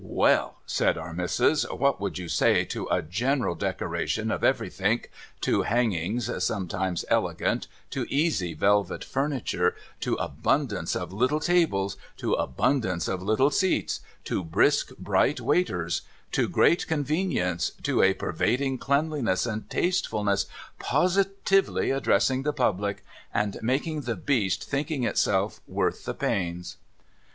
[0.03, 5.61] 'Well,' said Our Missis, 'what would you say to a general decoration of everythink, to
[5.61, 13.21] hangings (sometimes elegant), to easy velvet furniture, to abundance of little tables, to abundance of
[13.21, 20.47] little seats, to brisk bright waiters, to great convenience, to a pervading cleanliness and tastefulness
[20.79, 26.77] positively addressing the public, and making the Beast thinking itself worth the pains